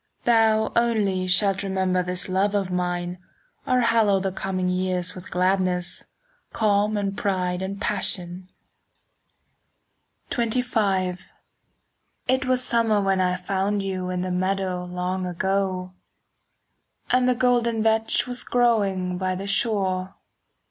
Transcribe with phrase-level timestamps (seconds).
[0.23, 3.19] Thou only shalt remember This love of mine,
[3.67, 6.05] or hallow 10 The coming years with gladness,
[6.53, 8.49] Calm and pride and passion.
[10.31, 11.19] XXV
[12.27, 15.93] It was summer when I found you In the meadow long ago,—
[17.11, 20.15] And the golden vetch was growing By the shore.